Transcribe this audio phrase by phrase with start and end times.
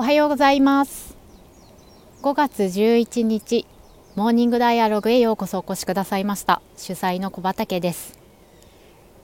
[0.00, 1.16] おはようございます。
[2.22, 3.66] 5月11日
[4.14, 6.62] モーニングダイアログへようこそお越しくださいました。
[6.76, 8.16] 主催の小畑です、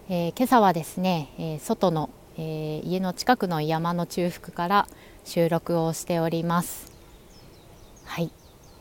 [0.09, 4.89] えー、今朝はですね、えー、外の、えー、家の近くの山の中腹から
[5.25, 6.93] 収録をしております。
[8.05, 8.33] はい、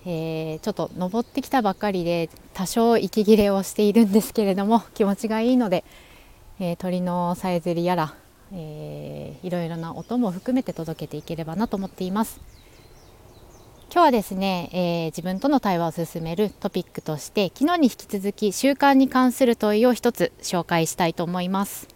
[0.07, 5.83] えー、ちょっと登ってきたばっかりで多少息切れをしているんですけれども気持ちがいいので、
[6.59, 8.15] え鳥のさえずりやら
[8.53, 12.39] えー、いろいろな音も含めて届けていければなと思っています。
[13.91, 21.87] 今日はですね、えー、自分との対話を進めるトピックとして昨日に引き続き習慣に関する問いを一つ紹介したいと思います。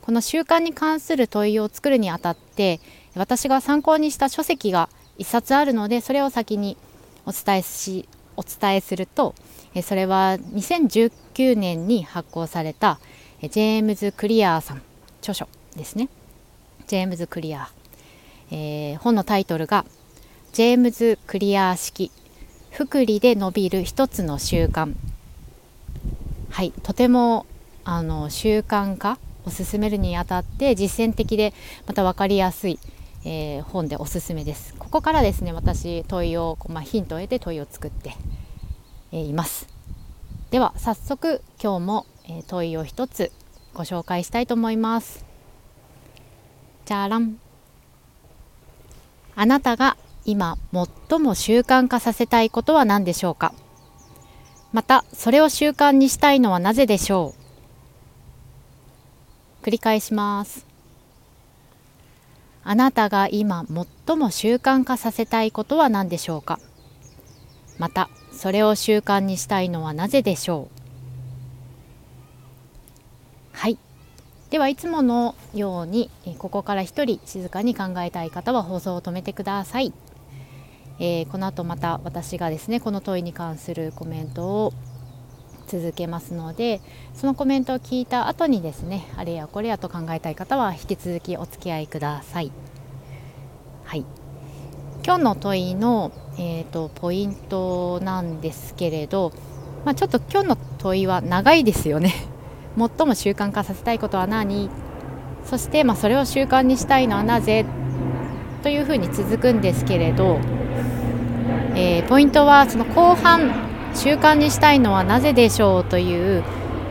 [0.00, 2.80] この習慣に関する問いを作るにあたって
[3.14, 6.78] 私が参考にした書籍が1冊あるのでそれを先に
[7.26, 9.34] お伝えしお伝えすると
[9.82, 13.00] それは2019年に発行された
[13.42, 14.82] ジェームズ・クリアーさん
[15.20, 15.57] 著書。
[15.78, 16.10] ですね。
[16.86, 19.86] ジェームズ・クリアー、えー、本のタイトルが
[20.52, 22.10] 「ジェームズ・クリアー式。
[22.70, 24.94] 福利で伸びる一つの習慣」
[26.50, 27.46] はいとても
[27.84, 31.54] あの習慣化を進めるにあたって実践的で
[31.86, 32.78] また分かりやすい、
[33.24, 34.74] えー、本でおすすめです。
[34.78, 38.14] ここからですね私問いを、まあ、ヒントを得て問いを作って、
[39.12, 39.66] えー、います。
[40.50, 43.32] では早速今日も、えー、問いを一つ
[43.74, 45.27] ご紹介したいと思います。
[46.88, 47.38] じゃらん
[49.36, 53.52] あなたが今最も習慣化させたいことは何でしょうか？
[54.72, 57.34] またそれを習慣にしたいのはなぜでしょ
[59.62, 59.66] う？
[59.66, 60.64] 繰り返します。
[62.64, 63.66] あなたが今
[64.06, 66.58] 最も習慣化させたいことは何でしょうか？
[67.76, 70.70] またそれを習慣にしたいのはなぜでしょ
[73.52, 73.76] うはい
[74.50, 79.92] ではいつものようにここから一人静かに考えたい方は放送を止めてください、
[80.98, 84.72] えー、この後また私がですねこの問いに関するコメントを
[85.66, 86.80] 続けますので
[87.14, 92.50] そのコメントを聞いた後にですねあれやこれやと考えたい方は引き続きお付き合いください。
[93.84, 94.04] はい。
[95.02, 99.32] 今日の問いの、えーと、ポイントなんですけれど、
[99.86, 102.12] まあ、ちょっと今日の問いは長いですよね。
[102.78, 104.70] 最も習慣化させたいことは何？
[105.44, 107.64] そして、まあ、それを習慣にしたいのはなぜ？
[108.62, 110.38] というふうに続くんですけれど、
[111.74, 113.52] えー、ポイントはその後半
[113.94, 116.42] 習慣にしたいのはなぜでしょうという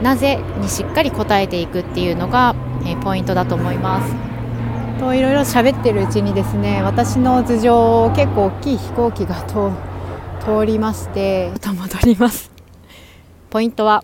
[0.02, 2.56] なぜにしっかり答えていくっていうのが、
[2.86, 4.16] えー、ポイントだと思います。
[5.00, 12.50] といろいろ喋ってるうちにですね私の頭上結構大きい飛行機が通りまして戻ります。
[13.50, 14.04] ポイントは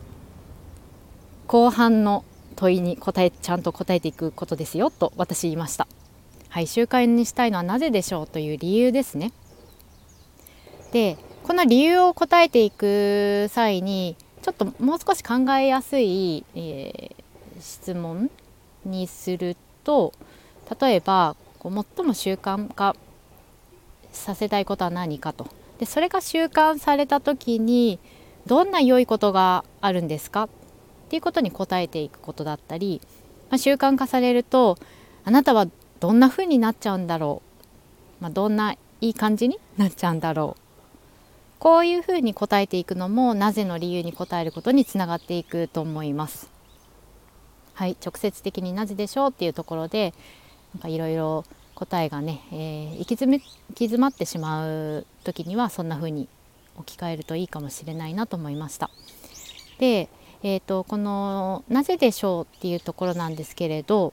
[1.47, 2.23] 後半の
[2.55, 5.87] 問いに答えちゃんと答えていくことですよと私言いました。
[6.49, 9.31] はい習慣にしたいのはなぜでしょうという理由ですね。
[10.91, 18.29] でこの理由を答えていく際にちょっともう少し考えやすい、えー、質問
[18.85, 20.13] にすると
[20.79, 22.95] 例えばこう最も習慣化
[24.11, 25.47] させたいことは何かと。
[25.79, 27.99] でそれが習慣された時に
[28.45, 30.47] どんな良いことがあるんですか？
[31.13, 32.99] っていうことに答えていくことだったり、
[33.51, 34.79] まあ、習慣化されると
[35.25, 35.67] あなたは
[35.99, 37.43] どんな風になっちゃうんだろ
[38.19, 46.49] う、まあ、どんないい感じになっちゃうんだろうこういうふうに答えていくのもなぜの理由に答えることにつながっていくと思います。
[47.75, 50.15] はい、直接的になぜでしょうっていうところで
[50.83, 53.49] いろいろ答えがね、えー、行き詰め行き
[53.85, 56.27] 詰まってしまう時にはそんな風に
[56.75, 58.89] 置き換えるといいかもしれないなと思いました。
[59.77, 60.09] で
[60.43, 64.11] えーと、この「なぜでしょう?」っていうところなんですけれど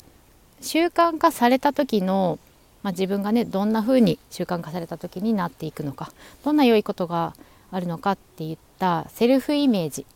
[0.60, 2.38] 習慣化された時の、
[2.82, 6.12] まあ、自分がねどんな風に習慣化された時になっていくのか
[6.44, 7.34] どんな良いことが
[7.72, 10.06] あるのかっていったセルフイメージ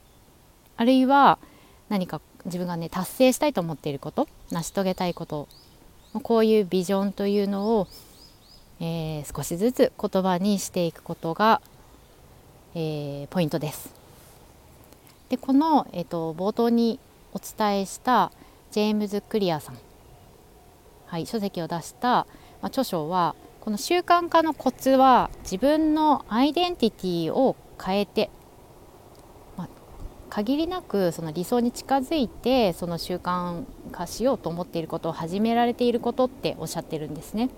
[0.77, 1.39] あるいは
[1.89, 5.49] 何か自分がね達成したいと思っていること成し遂げたいこと
[6.23, 7.89] こういうビジョンというのを、
[8.79, 11.61] えー、少しずつ言葉にしていくことが、
[12.77, 14.04] えー、ポイントです。
[15.35, 17.01] でこの、えーと、冒頭に
[17.33, 18.31] お伝えした
[18.71, 19.79] ジェームズ・クリアさん、
[21.07, 22.27] はい、書籍を出した、ま
[22.63, 28.31] あ、著書はこの習慣化のコツは自分のアイデンティティを変えて、
[29.57, 29.69] まあ、
[30.31, 37.51] 限りなくその理想に近づいてその習慣化しようと思っていることを始められていることっておっしゃってるんですね。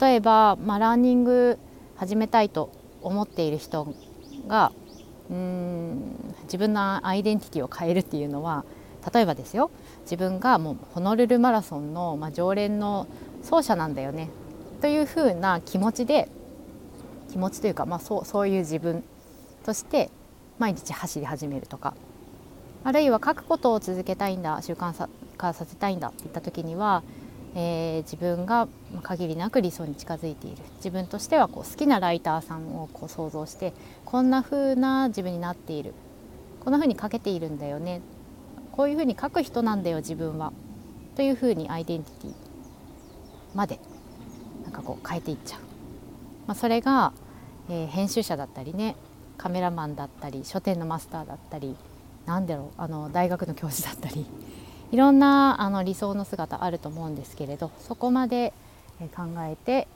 [0.00, 1.58] 例えば、まあ、ランニング
[1.96, 2.70] 始めたいと
[3.02, 3.92] 思っている人
[4.46, 4.70] が
[5.28, 8.64] うん自分のアイデンティティを変えるっていうのは
[9.12, 9.70] 例えばですよ
[10.02, 13.06] 自分がもうホノルルマラソンの、まあ、常連の
[13.48, 14.28] 走者なんだよね
[14.80, 16.28] というふうな気持ちで
[17.30, 19.04] 気持ちというか、まあ、そうそういう自分
[19.64, 20.10] として
[20.58, 21.94] 毎日走り始めるとか
[22.84, 27.02] あるいは書くことを続けたいんだ習慣化させたいんだっていった時には、
[27.54, 28.68] えー、自分が
[29.02, 30.56] 限りなく理想に近づいている。
[30.76, 33.72] 自分としてはこう好きなライターさんをこう想像して
[34.04, 35.92] こんな風な自分になっている。
[36.60, 38.00] こんな風に書けているんだよね。
[38.72, 40.52] こういう風に書く人なんだよ自分は。
[41.16, 42.34] という風にアイデンティティ
[43.52, 43.80] まで
[44.62, 45.60] なんかこう変えていっちゃう、
[46.46, 47.12] まあ、それが、
[47.68, 48.94] えー、編集者だったりね
[49.36, 51.74] カメラマンだったり書店のマスターだったり
[52.26, 54.26] 何だろうあの大学の教師だったり
[54.92, 58.52] いろんなあの理想の姿あると思うんですけれどそこまで
[59.16, 59.88] 考えて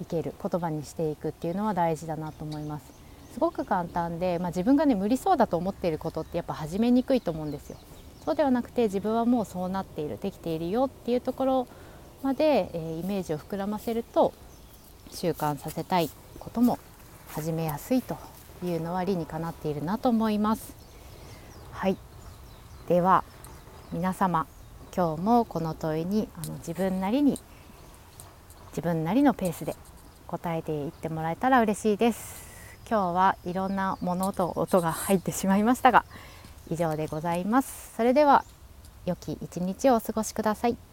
[0.00, 2.99] いける言葉にしていくっていうのは大事だなと思います。
[3.32, 7.78] すごく簡単で、まあ、自分がね無理そうだと思っていることってやっぱ始めにくいと思うんですよ。
[8.24, 11.68] そうではなくて自分はもうそうなっているできているよっていうところ
[12.22, 14.34] まで、えー、イメージを膨らませると
[15.10, 16.78] 習慣させたいことも
[17.28, 18.18] 始めやすいと
[18.62, 20.74] いうのは理にかなっているなと思います。
[21.72, 21.96] はい
[22.88, 23.24] では
[23.92, 24.46] 皆様
[24.94, 27.38] 今日もこの問いにあの自分なりに
[28.70, 29.76] 自分なりのペースで
[30.26, 32.49] 答えていってもらえたら嬉しいです
[32.88, 36.04] 今日はいろんな物と音が入ってしまいましたが
[36.70, 37.92] 以上でございます。
[37.96, 38.44] それでは
[39.06, 40.89] 良き一日をお過ごしください。